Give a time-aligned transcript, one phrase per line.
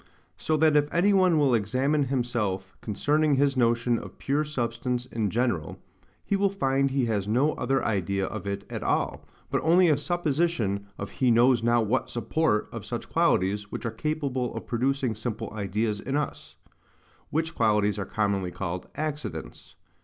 [0.35, 5.29] So that if any one will examine himself concerning his notion of pure substance in
[5.29, 5.77] general,
[6.25, 9.97] he will find he has no other idea of it at all, but only a
[9.99, 15.13] supposition of he knows not what SUPPORT of such qualities which are capable of producing
[15.13, 16.55] simple ideas in us;
[17.29, 19.75] which qualities are commonly called accidents.